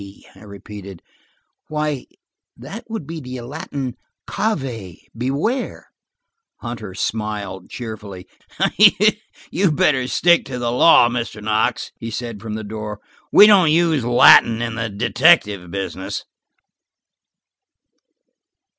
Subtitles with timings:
[0.35, 1.03] I repeated.
[1.67, 2.07] "Why
[2.57, 5.91] that would be the latin cave–beware."
[6.57, 8.27] Hunter smiled cheerfully.
[9.51, 11.39] "You'd better stick to the law, Mr.
[11.43, 12.99] Knox," he said from the door.
[13.31, 16.25] "We don't use Latin in the detective business."